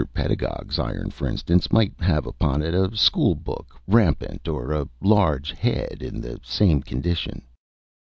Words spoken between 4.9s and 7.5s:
large head in the same condition.